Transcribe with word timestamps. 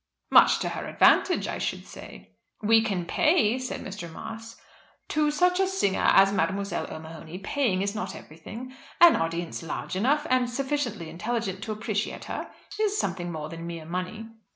"Much 0.31 0.57
to 0.57 0.69
her 0.69 0.87
advantage, 0.87 1.47
I 1.47 1.59
should 1.59 1.85
say." 1.85 2.31
"We 2.63 2.81
can 2.81 3.05
pay," 3.05 3.59
said 3.59 3.81
Mr. 3.85 4.11
Moss. 4.11 4.55
"To 5.09 5.29
such 5.29 5.59
a 5.59 5.67
singer 5.67 6.01
as 6.13 6.33
Mademoiselle 6.33 6.91
O'Mahony 6.91 7.37
paying 7.37 7.83
is 7.83 7.93
not 7.93 8.15
everything. 8.15 8.73
An 8.99 9.15
audience 9.15 9.61
large 9.61 9.95
enough, 9.95 10.25
and 10.27 10.49
sufficiently 10.49 11.07
intelligent 11.07 11.61
to 11.65 11.71
appreciate 11.71 12.23
her, 12.25 12.49
is 12.79 12.97
something 12.97 13.31
more 13.31 13.49
than 13.49 13.67
mere 13.67 13.85
money." 13.85 14.25